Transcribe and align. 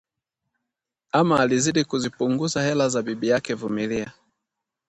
ama 1.11 1.39
alizidi 1.39 1.83
kuzipunguza 1.83 2.61
hela 2.63 2.89
za 2.89 3.01
bibi 3.01 3.27
yake 3.27 3.53
Vumilia 3.53 4.11